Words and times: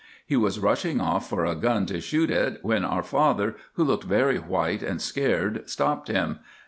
He 0.25 0.35
was 0.35 0.57
rushing 0.59 0.99
off 0.99 1.29
for 1.29 1.45
a 1.45 1.53
gun 1.53 1.85
to 1.85 2.01
shoot 2.01 2.31
it, 2.31 2.57
when 2.63 2.83
our 2.83 3.03
father, 3.03 3.55
who 3.73 3.83
looked 3.83 4.05
very 4.05 4.37
white 4.39 4.81
and 4.81 4.99
scared, 4.99 5.69
stopped 5.69 6.07
him. 6.07 6.39